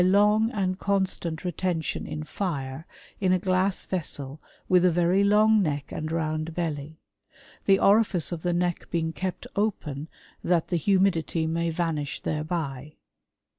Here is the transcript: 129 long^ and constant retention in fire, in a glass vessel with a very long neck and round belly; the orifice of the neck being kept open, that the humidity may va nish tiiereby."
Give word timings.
129 0.03 0.19
long^ 0.57 0.63
and 0.67 0.79
constant 0.79 1.45
retention 1.45 2.07
in 2.07 2.23
fire, 2.23 2.87
in 3.19 3.31
a 3.31 3.37
glass 3.37 3.85
vessel 3.85 4.41
with 4.67 4.83
a 4.83 4.89
very 4.89 5.23
long 5.23 5.61
neck 5.61 5.91
and 5.91 6.11
round 6.11 6.55
belly; 6.55 6.99
the 7.67 7.77
orifice 7.77 8.31
of 8.31 8.41
the 8.41 8.51
neck 8.51 8.87
being 8.89 9.13
kept 9.13 9.45
open, 9.55 10.07
that 10.43 10.69
the 10.69 10.77
humidity 10.77 11.45
may 11.45 11.69
va 11.69 11.91
nish 11.91 12.19
tiiereby." 12.23 12.93